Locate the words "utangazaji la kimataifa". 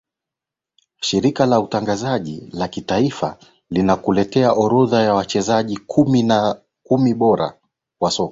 1.59-3.37